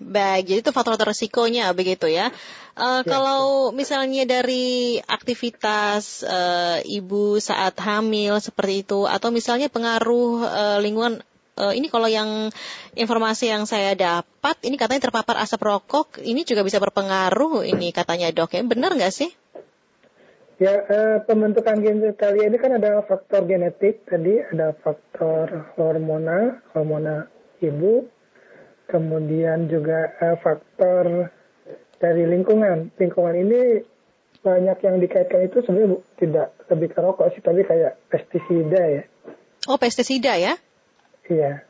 Baik, 0.00 0.48
jadi 0.48 0.58
itu 0.64 0.72
faktor-faktor 0.72 1.12
resikonya 1.12 1.72
begitu 1.72 2.08
ya. 2.08 2.32
Uh, 2.76 3.00
ya. 3.00 3.08
Kalau 3.08 3.72
misalnya 3.72 4.24
dari 4.24 5.00
aktivitas 5.00 6.24
uh, 6.24 6.80
ibu 6.84 7.36
saat 7.40 7.76
hamil 7.80 8.40
seperti 8.40 8.86
itu, 8.86 9.04
atau 9.04 9.28
misalnya 9.28 9.68
pengaruh 9.68 10.46
uh, 10.46 10.78
lingkungan, 10.80 11.20
uh, 11.60 11.72
ini 11.76 11.92
kalau 11.92 12.08
yang 12.08 12.48
informasi 12.96 13.52
yang 13.52 13.68
saya 13.68 13.92
dapat, 13.92 14.56
ini 14.64 14.80
katanya 14.80 15.10
terpapar 15.10 15.36
asap 15.42 15.68
rokok, 15.68 16.22
ini 16.24 16.48
juga 16.48 16.64
bisa 16.64 16.80
berpengaruh, 16.80 17.68
ini 17.68 17.92
katanya 17.92 18.32
dok 18.32 18.56
ya, 18.56 18.64
benar 18.64 18.96
nggak 18.96 19.12
sih? 19.12 19.28
Ya, 20.60 20.76
uh, 20.76 21.16
pembentukan 21.24 21.80
genitalia 21.80 22.52
ini 22.52 22.60
kan 22.60 22.76
ada 22.76 23.00
faktor 23.08 23.48
genetik 23.48 24.04
tadi, 24.04 24.44
ada 24.44 24.76
faktor 24.84 25.72
hormonal, 25.80 26.60
hormonal 26.76 27.32
ibu, 27.64 28.04
kemudian 28.84 29.72
juga 29.72 30.12
uh, 30.20 30.36
faktor 30.36 31.32
dari 31.96 32.28
lingkungan. 32.28 32.92
Lingkungan 33.00 33.40
ini 33.40 33.80
banyak 34.44 34.78
yang 34.84 35.00
dikaitkan 35.00 35.48
itu 35.48 35.64
sebenarnya 35.64 35.96
tidak 36.20 36.52
lebih 36.68 36.92
ke 36.92 36.98
rokok 37.00 37.32
sih, 37.32 37.40
tapi 37.40 37.64
kayak 37.64 37.96
pestisida 38.12 38.82
ya. 38.84 39.02
Oh, 39.64 39.80
pestisida 39.80 40.36
ya? 40.36 40.60
Iya. 41.24 41.64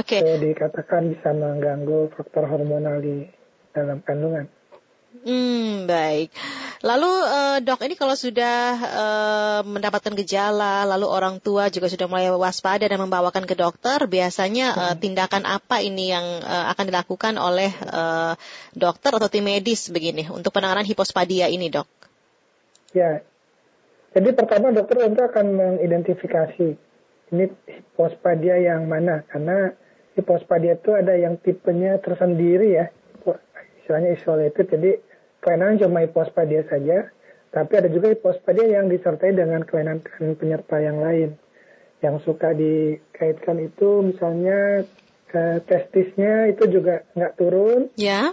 Oke. 0.00 0.16
Okay. 0.16 0.40
dikatakan 0.40 1.12
bisa 1.12 1.36
mengganggu 1.36 2.08
faktor 2.16 2.48
hormonal 2.48 3.04
di 3.04 3.28
dalam 3.76 4.00
kandungan. 4.00 4.48
Hmm, 5.26 5.90
baik. 5.90 6.30
Lalu 6.80 7.12
uh, 7.12 7.58
dok 7.60 7.84
ini 7.84 7.92
kalau 7.92 8.16
sudah 8.16 8.56
uh, 8.80 9.60
mendapatkan 9.68 10.16
gejala, 10.24 10.88
lalu 10.88 11.04
orang 11.12 11.36
tua 11.36 11.68
juga 11.68 11.92
sudah 11.92 12.08
mulai 12.08 12.32
waspada 12.32 12.88
dan 12.88 12.96
membawakan 12.96 13.44
ke 13.44 13.52
dokter, 13.52 14.00
biasanya 14.08 14.66
uh, 14.72 14.94
tindakan 14.96 15.44
apa 15.44 15.84
ini 15.84 16.08
yang 16.08 16.24
uh, 16.40 16.72
akan 16.72 16.88
dilakukan 16.88 17.36
oleh 17.36 17.68
uh, 17.84 18.32
dokter 18.72 19.12
atau 19.12 19.28
tim 19.28 19.44
medis 19.44 19.92
begini 19.92 20.32
untuk 20.32 20.56
penanganan 20.56 20.88
hipospadia 20.88 21.52
ini 21.52 21.68
dok? 21.68 21.84
Ya, 22.96 23.20
jadi 24.16 24.32
pertama 24.32 24.72
dokter 24.72 25.04
tentu 25.04 25.20
akan 25.20 25.46
mengidentifikasi 25.52 26.80
ini 27.36 27.44
hipospadia 27.68 28.56
yang 28.56 28.88
mana 28.88 29.20
karena 29.28 29.76
hipospadia 30.16 30.80
itu 30.80 30.96
ada 30.96 31.12
yang 31.12 31.36
tipenya 31.36 32.00
tersendiri 32.00 32.72
ya, 32.72 32.88
istilahnya 33.84 34.16
isolated, 34.16 34.64
jadi 34.64 35.09
kelainan 35.40 35.80
cuma 35.80 36.04
hipospadia 36.04 36.64
saja, 36.68 37.08
tapi 37.50 37.72
ada 37.74 37.90
juga 37.90 38.14
hipospadia 38.14 38.78
yang 38.78 38.86
disertai 38.86 39.34
dengan 39.34 39.66
kelainan 39.66 40.04
penyerta 40.38 40.78
yang 40.78 41.02
lain. 41.02 41.34
Yang 42.00 42.16
suka 42.24 42.54
dikaitkan 42.54 43.60
itu 43.60 44.06
misalnya 44.06 44.86
eh, 45.34 45.58
testisnya 45.66 46.48
itu 46.54 46.70
juga 46.70 47.04
nggak 47.18 47.34
turun. 47.36 47.90
Ya. 47.98 48.30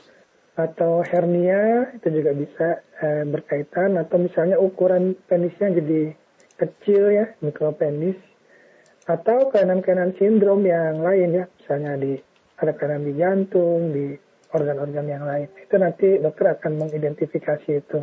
Atau 0.58 1.02
hernia 1.06 1.94
itu 1.98 2.08
juga 2.14 2.32
bisa 2.38 2.68
eh, 3.02 3.26
berkaitan. 3.26 3.98
Atau 3.98 4.22
misalnya 4.22 4.62
ukuran 4.62 5.18
penisnya 5.26 5.74
jadi 5.74 6.14
kecil 6.62 7.04
ya, 7.12 7.26
mikropenis. 7.42 8.22
Atau 9.10 9.50
kelainan-kelainan 9.50 10.14
sindrom 10.20 10.62
yang 10.68 11.02
lain 11.02 11.42
ya, 11.42 11.46
misalnya 11.58 11.96
di 11.98 12.14
ada 12.58 12.74
kelainan 12.76 13.06
di 13.08 13.14
jantung, 13.18 13.82
di 13.96 14.06
organ-organ 14.54 15.08
yang 15.08 15.24
lain. 15.28 15.48
Itu 15.60 15.76
nanti 15.80 16.20
dokter 16.20 16.56
akan 16.56 16.80
mengidentifikasi 16.80 17.72
itu. 17.72 18.00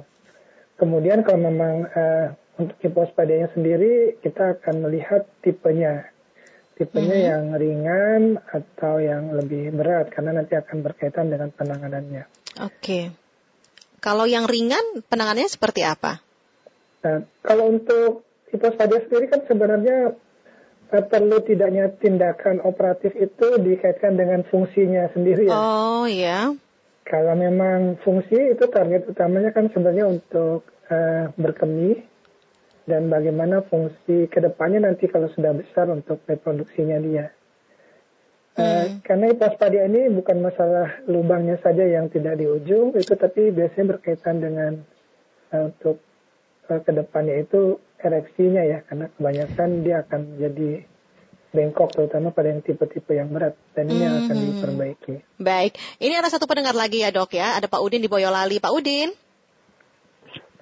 Kemudian 0.74 1.22
kalau 1.22 1.40
memang 1.40 1.86
uh, 1.86 2.34
untuk 2.58 2.78
hipospadianya 2.82 3.50
sendiri, 3.54 4.18
kita 4.22 4.58
akan 4.58 4.86
melihat 4.86 5.26
tipenya. 5.42 6.10
Tipenya 6.74 7.14
hmm. 7.14 7.28
yang 7.30 7.44
ringan 7.54 8.22
atau 8.50 8.98
yang 8.98 9.30
lebih 9.30 9.70
berat, 9.78 10.10
karena 10.10 10.42
nanti 10.42 10.58
akan 10.58 10.82
berkaitan 10.82 11.30
dengan 11.30 11.54
penanganannya. 11.54 12.26
Oke. 12.62 12.74
Okay. 12.82 13.04
Kalau 14.02 14.26
yang 14.26 14.44
ringan, 14.44 15.06
penanganannya 15.06 15.48
seperti 15.48 15.86
apa? 15.86 16.20
Nah, 17.06 17.24
kalau 17.40 17.72
untuk 17.72 18.26
hipospadia 18.52 19.06
sendiri 19.06 19.32
kan 19.32 19.40
sebenarnya 19.48 20.12
perlu 20.91 21.41
tidaknya 21.43 21.91
tindakan 21.97 22.61
operatif 22.62 23.17
itu 23.17 23.59
dikaitkan 23.59 24.14
dengan 24.14 24.45
fungsinya 24.47 25.11
sendiri 25.11 25.49
ya. 25.49 25.55
Oh 25.55 26.05
iya. 26.07 26.55
Kalau 27.05 27.35
memang 27.37 28.00
fungsi 28.00 28.57
itu 28.57 28.64
target 28.69 29.09
utamanya 29.09 29.53
kan 29.53 29.69
sebenarnya 29.69 30.09
untuk 30.09 30.64
uh, 30.88 31.29
berkemih 31.37 32.00
dan 32.85 33.09
bagaimana 33.09 33.64
fungsi 33.64 34.29
ke 34.29 34.38
depannya 34.41 34.88
nanti 34.88 35.09
kalau 35.09 35.29
sudah 35.33 35.53
besar 35.57 35.88
untuk 35.88 36.21
reproduksinya 36.25 37.00
dia. 37.00 37.33
Uh, 38.55 38.62
hmm. 38.62 39.03
Karena 39.03 39.35
hipospadia 39.35 39.91
ini 39.91 40.14
bukan 40.14 40.38
masalah 40.38 41.03
lubangnya 41.11 41.59
saja 41.59 41.83
yang 41.83 42.07
tidak 42.07 42.38
di 42.38 42.47
ujung 42.47 42.95
itu, 42.95 43.12
tapi 43.19 43.50
biasanya 43.50 43.99
berkaitan 43.99 44.37
dengan 44.38 44.73
uh, 45.50 45.75
untuk 45.75 45.99
uh, 46.71 46.81
ke 46.81 46.93
depannya 46.95 47.43
itu 47.43 47.83
ereksinya 48.04 48.62
ya 48.62 48.78
karena 48.84 49.08
kebanyakan 49.16 49.68
dia 49.80 50.04
akan 50.04 50.20
jadi 50.37 50.84
bengkok 51.54 51.94
terutama 51.94 52.34
pada 52.34 52.50
yang 52.50 52.66
tipe-tipe 52.66 53.14
yang 53.14 53.30
berat 53.30 53.54
dan 53.73 53.87
ini 53.87 54.04
hmm. 54.04 54.18
akan 54.26 54.37
diperbaiki. 54.37 55.14
Baik, 55.38 55.78
ini 56.02 56.18
ada 56.18 56.28
satu 56.28 56.50
pendengar 56.50 56.75
lagi 56.75 57.00
ya 57.00 57.14
dok 57.14 57.32
ya, 57.32 57.56
ada 57.56 57.70
Pak 57.70 57.80
Udin 57.80 58.02
di 58.02 58.11
Boyolali. 58.11 58.58
Pak 58.58 58.75
Udin. 58.75 59.14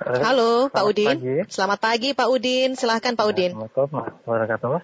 Halo 0.02 0.68
Pak 0.68 0.84
Udin. 0.84 1.16
Pagi. 1.16 1.37
Selamat 1.49 1.78
pagi 1.80 2.12
Pak 2.12 2.28
Udin, 2.28 2.76
silahkan 2.76 3.16
Pak 3.16 3.26
Udin. 3.26 3.56
Assalamualaikum 3.56 3.96
warahmatullahi 3.96 4.28
wabarakatuh. 4.28 4.76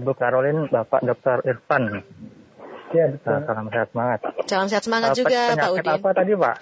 Ibu 0.00 0.12
Karolin, 0.16 0.58
Bapak 0.72 1.04
Dr. 1.04 1.44
Irfan. 1.44 2.00
Ya 2.94 3.10
betul. 3.10 3.34
Nah, 3.34 3.42
salam 3.44 3.66
sehat 3.68 3.88
semangat. 3.90 4.20
Salam 4.46 4.66
sehat 4.70 4.84
semangat 4.86 5.10
juga 5.18 5.58
Pak 5.58 5.70
Udin. 5.76 5.94
apa 6.00 6.10
tadi 6.14 6.32
Pak? 6.32 6.56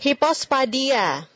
Hipospadia 0.00 1.29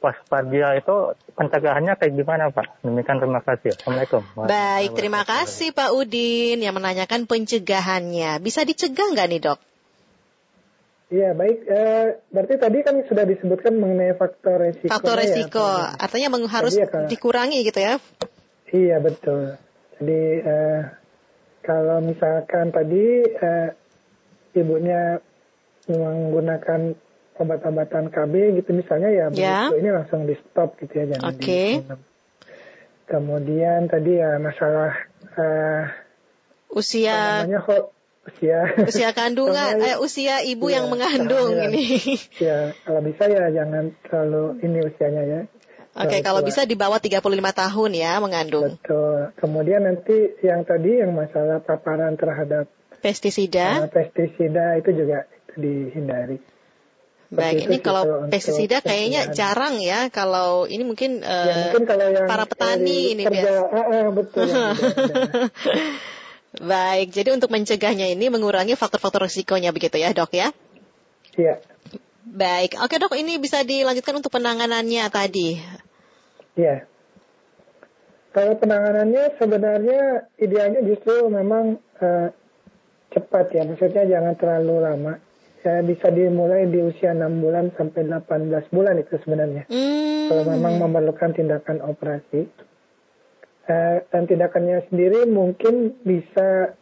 waspada 0.00 0.68
itu 0.78 0.96
pencegahannya 1.34 1.94
kayak 1.98 2.12
gimana 2.14 2.54
Pak? 2.54 2.86
Demikian 2.86 3.18
terima 3.18 3.40
kasih. 3.42 3.74
Assalamualaikum. 3.74 4.22
Baik, 4.46 4.90
terima 4.94 5.22
kasih 5.26 5.74
Pak 5.74 5.90
Udin 5.96 6.62
yang 6.62 6.74
menanyakan 6.78 7.26
pencegahannya. 7.26 8.38
Bisa 8.38 8.62
dicegah 8.62 9.10
nggak 9.10 9.28
nih 9.30 9.40
dok? 9.42 9.58
Iya 11.10 11.34
baik, 11.34 11.66
eh, 11.66 12.22
berarti 12.30 12.54
tadi 12.54 12.78
kan 12.86 13.02
sudah 13.02 13.26
disebutkan 13.26 13.74
mengenai 13.82 14.14
faktor 14.14 14.62
resiko. 14.62 14.94
Faktor 14.94 15.18
ya, 15.18 15.22
resiko, 15.26 15.58
ya, 15.66 15.98
artinya 15.98 16.28
harus 16.46 16.78
ya, 16.78 16.86
dikurangi 16.86 17.66
gitu 17.66 17.82
ya? 17.82 17.98
Iya 18.70 19.02
betul. 19.02 19.58
Jadi 19.98 20.22
eh, 20.38 20.80
kalau 21.66 21.98
misalkan 21.98 22.70
tadi 22.70 23.26
eh, 23.26 23.68
ibunya 24.54 25.18
menggunakan 25.90 26.94
obat-obatan 27.40 28.12
KB 28.12 28.32
gitu 28.60 28.70
misalnya 28.72 29.08
ya 29.08 29.26
Ya. 29.32 29.66
begitu 29.66 29.76
ini 29.80 29.90
langsung 29.90 30.20
di 30.24 30.36
stop 30.36 30.76
gitu 30.78 30.92
ya 30.94 31.04
jangan 31.16 31.32
Oke. 31.32 31.62
diminum. 31.80 32.00
Kemudian 33.04 33.90
tadi 33.90 34.12
ya 34.14 34.38
masalah 34.38 34.92
apa 35.24 35.48
Usia 36.70 37.42
namanya 37.42 37.66
kok 37.66 37.90
usia 38.20 38.58
usia 38.86 39.10
kandungan 39.10 39.74
eh 39.90 39.96
usia 39.98 40.46
ibu 40.46 40.70
Iya, 40.70 40.74
yang 40.78 40.86
mengandung 40.86 41.50
iya. 41.56 41.66
ini. 41.66 41.86
ya 42.38 42.58
kalau 42.86 43.00
bisa 43.02 43.26
ya 43.26 43.50
jangan 43.50 43.90
terlalu 44.06 44.44
ini 44.62 44.78
usianya 44.84 45.22
ya. 45.24 45.40
Oke, 45.90 46.06
Terlalu 46.06 46.22
kalau 46.22 46.40
tua. 46.44 46.48
bisa 46.54 46.60
di 46.62 46.76
bawah 46.78 47.02
35 47.02 47.18
tahun 47.50 47.90
ya 47.98 48.12
mengandung. 48.22 48.78
Betul. 48.78 49.34
Kemudian 49.34 49.82
nanti 49.82 50.14
yang 50.46 50.62
tadi 50.62 51.02
yang 51.02 51.10
masalah 51.10 51.58
paparan 51.58 52.14
terhadap 52.14 52.70
Pestisida. 53.02 53.82
uh, 53.82 53.90
pestisida 53.90 54.78
itu 54.78 54.94
juga 54.94 55.26
itu 55.26 55.54
dihindari. 55.58 56.38
Baik, 57.30 57.70
ini 57.70 57.78
kalau 57.78 58.26
pestisida 58.26 58.82
kayaknya 58.82 59.30
jarang 59.30 59.78
ya. 59.78 60.10
Kalau 60.10 60.66
ini 60.66 60.82
mungkin, 60.82 61.22
eh, 61.22 61.46
ya 61.46 61.54
mungkin 61.70 61.86
kalau 61.86 62.06
yang 62.10 62.26
para 62.26 62.42
petani 62.42 63.14
ini 63.14 63.22
kerja, 63.22 63.38
biasa. 63.38 63.70
ah, 63.70 63.86
ah, 63.86 64.06
betul. 64.10 64.46
Baik, 66.74 67.14
jadi 67.14 67.30
untuk 67.30 67.54
mencegahnya 67.54 68.10
ini 68.10 68.26
mengurangi 68.26 68.74
faktor-faktor 68.74 69.30
risikonya 69.30 69.70
begitu 69.70 70.02
ya 70.02 70.10
dok 70.10 70.34
ya? 70.34 70.50
Iya, 71.38 71.62
Baik, 72.26 72.74
oke 72.82 72.98
dok 72.98 73.14
ini 73.14 73.38
bisa 73.38 73.62
dilanjutkan 73.62 74.18
untuk 74.18 74.34
penanganannya 74.34 75.06
tadi. 75.14 75.62
iya. 76.58 76.90
Kalau 78.34 78.54
penanganannya 78.58 79.38
sebenarnya 79.38 80.30
idealnya 80.38 80.82
justru 80.82 81.30
memang 81.30 81.78
eh, 82.02 82.34
cepat 83.14 83.54
ya, 83.54 83.62
maksudnya 83.66 84.02
jangan 84.06 84.34
terlalu 84.34 84.74
lama. 84.82 85.14
Ya, 85.60 85.84
bisa 85.84 86.08
dimulai 86.08 86.64
di 86.66 86.80
usia 86.80 87.12
6 87.12 87.36
bulan 87.36 87.68
sampai 87.76 88.08
18 88.08 88.24
bulan 88.70 88.96
itu 88.96 89.12
sebenarnya. 89.20 89.68
Hmm, 89.68 90.24
Kalau 90.26 90.44
memang 90.46 90.80
memerlukan 90.80 91.30
tindakan 91.30 91.84
operasi. 91.84 92.48
Eh, 93.62 93.96
dan 94.08 94.24
tindakannya 94.24 94.88
sendiri 94.88 95.28
mungkin 95.28 96.00
bisa 96.00 96.74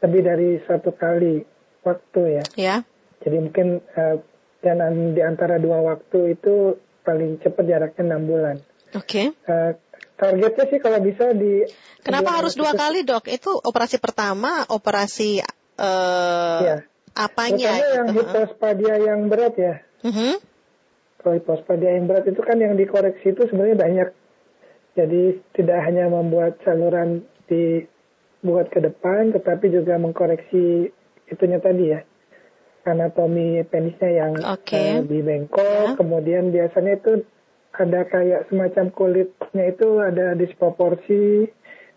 lebih 0.00 0.22
dari 0.22 0.50
satu 0.62 0.94
kali 0.94 1.42
waktu 1.82 2.20
ya. 2.32 2.44
ya, 2.54 2.76
Jadi 3.20 3.36
mungkin 3.38 3.82
eh, 3.82 4.16
dan 4.62 4.78
di 5.12 5.20
antara 5.20 5.58
dua 5.58 5.82
waktu 5.82 6.32
itu 6.32 6.78
paling 7.02 7.36
cepat 7.38 7.64
jaraknya 7.66 8.02
enam 8.06 8.22
bulan. 8.24 8.56
oke. 8.92 9.34
Eh, 9.34 9.70
targetnya 10.14 10.64
sih 10.70 10.78
kalau 10.78 11.02
bisa 11.02 11.34
di 11.34 11.66
Kenapa 12.00 12.30
sebelum 12.30 12.38
harus 12.38 12.54
dua 12.54 12.70
itu- 12.70 12.78
kali 12.78 13.00
dok? 13.02 13.24
Itu 13.26 13.50
operasi 13.52 13.98
pertama, 13.98 14.62
operasi 14.70 15.42
eh 15.74 16.60
Iya. 16.62 16.76
Apanya? 17.14 17.70
Terutama 17.72 17.94
yang 17.94 18.06
gitu? 18.08 18.18
hipospadia 18.20 18.94
yang 19.00 19.20
berat 19.28 19.54
ya. 19.58 19.74
Mhm. 20.02 20.32
Kalau 21.22 21.34
hipospadia 21.38 21.90
yang 21.94 22.06
berat 22.10 22.26
itu 22.26 22.40
kan 22.42 22.58
yang 22.58 22.74
dikoreksi 22.74 23.30
itu 23.30 23.42
sebenarnya 23.46 23.78
banyak. 23.78 24.08
Jadi 24.92 25.22
tidak 25.56 25.78
hanya 25.88 26.10
membuat 26.10 26.60
saluran 26.66 27.24
dibuat 27.48 28.68
ke 28.68 28.82
depan, 28.82 29.32
tetapi 29.32 29.72
juga 29.72 29.96
mengkoreksi 29.96 30.90
itunya 31.30 31.62
tadi 31.62 31.96
ya. 31.96 32.00
Anatomi 32.82 33.62
penisnya 33.70 34.10
yang 34.10 34.32
Oke. 34.42 34.74
eh, 34.74 34.98
lebih 35.06 35.22
bengkok, 35.22 35.94
Ya. 35.94 35.96
kemudian 35.96 36.50
biasanya 36.50 36.98
itu 36.98 37.22
ada 37.72 38.04
kayak 38.04 38.50
semacam 38.50 38.90
kulitnya 38.90 39.64
itu 39.70 39.88
ada 40.02 40.34
disproporsi, 40.34 41.46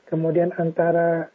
kemudian 0.08 0.54
antara 0.56 1.28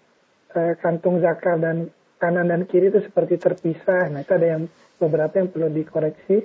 eh, 0.55 0.75
kantung 0.79 1.19
zakar 1.19 1.59
dan 1.59 1.91
kanan 2.21 2.47
dan 2.47 2.69
kiri 2.69 2.93
itu 2.93 3.00
seperti 3.00 3.41
terpisah. 3.41 4.12
Nah 4.12 4.21
itu 4.21 4.33
ada 4.37 4.47
yang 4.47 4.62
beberapa 5.00 5.41
yang 5.41 5.49
perlu 5.49 5.73
dikoreksi 5.73 6.45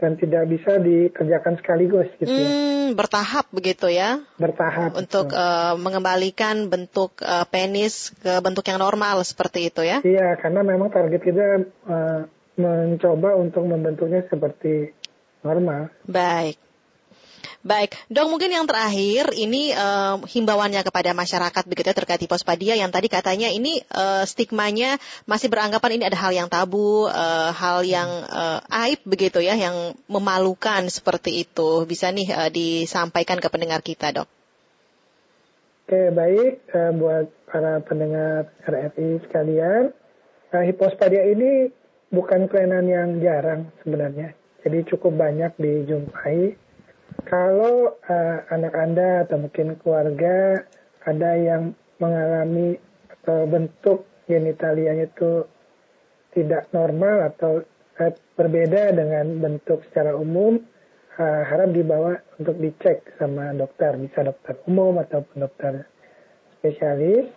dan 0.00 0.16
tidak 0.16 0.48
bisa 0.48 0.80
dikerjakan 0.80 1.60
sekaligus 1.60 2.08
gitu 2.16 2.32
ya, 2.32 2.48
Hmm, 2.48 2.96
bertahap 2.96 3.44
begitu 3.52 3.92
ya 3.92 4.24
bertahap. 4.40 4.96
untuk 4.96 5.28
gitu. 5.28 5.36
eh, 5.36 5.74
mengembalikan 5.76 6.72
bentuk 6.72 7.20
eh, 7.20 7.44
penis 7.52 8.08
ke 8.16 8.40
bentuk 8.40 8.64
yang 8.64 8.80
normal 8.80 9.20
seperti 9.22 9.68
itu 9.68 9.84
ya. 9.84 10.00
Iya, 10.00 10.40
karena 10.40 10.64
memang 10.64 10.88
target 10.88 11.20
kita 11.20 11.44
eh, 11.68 12.20
mencoba 12.56 13.36
untuk 13.36 13.68
membentuknya 13.68 14.24
seperti 14.24 14.88
normal. 15.44 15.92
Baik. 16.08 16.56
Baik, 17.60 17.92
dok 18.08 18.32
mungkin 18.32 18.48
yang 18.48 18.64
terakhir 18.64 19.36
ini 19.36 19.76
eh, 19.76 20.16
himbauannya 20.16 20.80
kepada 20.80 21.12
masyarakat 21.12 21.68
begitu 21.68 21.92
ya 21.92 21.96
terkait 21.96 22.24
hipospadia 22.24 22.72
yang 22.72 22.88
tadi 22.88 23.12
katanya 23.12 23.52
ini 23.52 23.84
eh, 23.84 24.24
stigmanya 24.24 24.96
masih 25.28 25.52
beranggapan 25.52 26.00
ini 26.00 26.04
ada 26.08 26.16
hal 26.16 26.32
yang 26.32 26.48
tabu, 26.48 27.04
eh, 27.12 27.50
hal 27.52 27.84
yang 27.84 28.08
eh, 28.24 28.88
aib 28.88 29.04
begitu 29.04 29.44
ya, 29.44 29.60
yang 29.60 29.92
memalukan 30.08 30.88
seperti 30.88 31.44
itu. 31.44 31.84
Bisa 31.84 32.08
nih 32.08 32.32
eh, 32.32 32.48
disampaikan 32.48 33.36
ke 33.36 33.52
pendengar 33.52 33.84
kita, 33.84 34.08
dok. 34.08 34.28
Oke, 35.84 36.16
baik 36.16 36.64
eh, 36.64 36.92
buat 36.96 37.28
para 37.44 37.84
pendengar 37.84 38.56
RFI 38.64 39.26
sekalian, 39.28 39.92
eh, 40.56 40.64
hipospadia 40.64 41.28
ini 41.28 41.68
bukan 42.08 42.48
kelainan 42.48 42.88
yang 42.88 43.08
jarang 43.20 43.68
sebenarnya. 43.84 44.32
Jadi 44.64 44.86
cukup 44.88 45.12
banyak 45.12 45.52
dijumpai. 45.60 46.56
Kalau 47.26 48.00
eh, 48.06 48.38
anak 48.52 48.74
Anda 48.76 49.26
atau 49.26 49.36
mungkin 49.42 49.76
keluarga 49.80 50.64
ada 51.04 51.30
yang 51.36 51.72
mengalami 52.00 52.76
atau 53.20 53.44
bentuk 53.44 54.08
genitalianya 54.24 55.08
itu 55.10 55.44
tidak 56.32 56.70
normal 56.70 57.28
atau 57.34 57.60
eh, 58.00 58.12
berbeda 58.38 58.94
dengan 58.94 59.42
bentuk 59.42 59.84
secara 59.90 60.16
umum, 60.16 60.62
eh, 61.18 61.42
harap 61.44 61.74
dibawa 61.74 62.16
untuk 62.40 62.56
dicek 62.56 63.04
sama 63.20 63.52
dokter, 63.52 63.98
bisa 64.00 64.24
dokter 64.24 64.54
umum 64.64 64.96
ataupun 65.02 65.44
dokter 65.44 65.84
spesialis. 66.60 67.28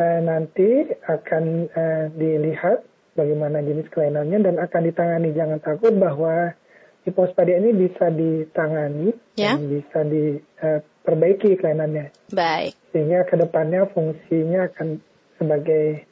Eh, 0.00 0.20
nanti 0.22 0.86
akan 1.10 1.44
eh, 1.68 2.04
dilihat 2.14 2.86
bagaimana 3.18 3.60
jenis 3.60 3.90
kelainannya 3.92 4.38
dan 4.48 4.56
akan 4.56 4.82
ditangani. 4.86 5.34
Jangan 5.34 5.60
takut 5.60 5.92
bahwa 5.98 6.54
hipospadia 7.02 7.56
ini 7.58 7.72
bisa 7.72 8.12
ditangani 8.12 9.16
Ya. 9.34 9.56
dan 9.56 9.66
bisa 9.66 10.00
diperbaiki 10.04 11.56
kelainannya. 11.56 12.12
Baik. 12.30 12.76
Sehingga 12.92 13.24
ke 13.24 13.36
depannya 13.36 13.88
fungsinya 13.88 14.68
akan 14.68 15.00
sebagai 15.40 16.04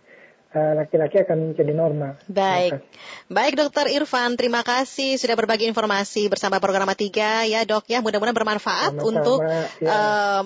eh, 0.49 0.73
laki-laki 0.73 1.21
akan 1.21 1.53
menjadi 1.53 1.73
normal. 1.77 2.17
Baik. 2.25 2.81
Baik 3.29 3.61
Dokter 3.61 3.93
Irfan, 3.93 4.41
terima 4.41 4.65
kasih 4.65 5.21
sudah 5.21 5.37
berbagi 5.37 5.69
informasi 5.69 6.33
bersama 6.33 6.57
program 6.57 6.89
3 6.89 7.45
ya 7.45 7.61
dok 7.69 7.85
ya. 7.85 8.01
Mudah-mudahan 8.01 8.33
bermanfaat 8.33 8.97
Sama-sama, 8.97 9.09
untuk 9.13 9.39
ya. 9.45 9.93
eh, 9.93 10.43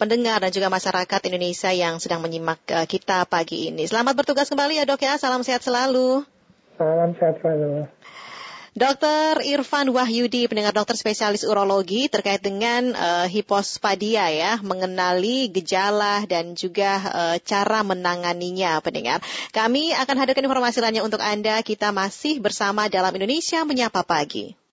pendengar 0.00 0.40
dan 0.40 0.56
juga 0.56 0.72
masyarakat 0.72 1.20
Indonesia 1.28 1.68
yang 1.68 2.00
sedang 2.00 2.24
menyimak 2.24 2.64
eh, 2.72 2.88
kita 2.88 3.28
pagi 3.28 3.68
ini. 3.68 3.84
Selamat 3.84 4.16
bertugas 4.16 4.48
kembali 4.48 4.80
ya 4.80 4.84
dok 4.88 5.04
ya. 5.04 5.20
Salam 5.20 5.44
sehat 5.44 5.60
selalu. 5.60 6.24
Salam 6.80 7.12
sehat 7.20 7.36
selalu. 7.44 7.84
Dokter 8.72 9.44
Irfan 9.44 9.92
Wahyudi, 9.92 10.48
pendengar 10.48 10.72
dokter 10.72 10.96
spesialis 10.96 11.44
urologi 11.44 12.08
terkait 12.08 12.40
dengan 12.40 12.96
eh, 12.96 13.28
hipospadia 13.28 14.32
ya, 14.32 14.56
mengenali 14.64 15.52
gejala 15.52 16.24
dan 16.24 16.56
juga 16.56 16.96
eh, 17.04 17.36
cara 17.44 17.84
menanganinya, 17.84 18.80
pendengar. 18.80 19.20
Kami 19.52 19.92
akan 19.92 20.16
hadirkan 20.16 20.48
informasi 20.48 20.80
lainnya 20.80 21.04
untuk 21.04 21.20
Anda. 21.20 21.60
Kita 21.60 21.92
masih 21.92 22.40
bersama 22.40 22.88
dalam 22.88 23.12
Indonesia 23.12 23.60
Menyapa 23.68 24.08
Pagi. 24.08 24.62